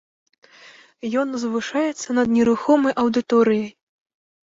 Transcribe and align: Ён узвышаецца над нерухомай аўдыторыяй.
Ён 1.23 1.27
узвышаецца 1.39 2.15
над 2.19 2.27
нерухомай 2.37 2.93
аўдыторыяй. 3.03 3.69